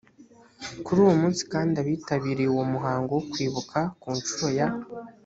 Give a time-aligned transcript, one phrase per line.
[0.85, 4.67] kuri uwo munsi kandi abitabiriye uwo muhango wo kwibuka ku nshuro ya